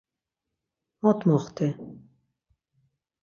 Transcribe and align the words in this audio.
Mot 1.03 1.19
moxti? 1.29 1.67